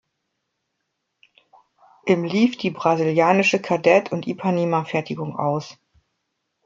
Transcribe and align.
Im 2.07 2.23
lief 2.23 2.57
die 2.57 2.71
brasilianische 2.71 3.59
Kadett- 3.61 4.11
und 4.11 4.25
Ipanema-Fertigung 4.25 5.35
aus. 5.37 5.77